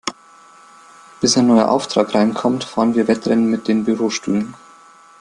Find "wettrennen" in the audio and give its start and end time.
3.07-3.51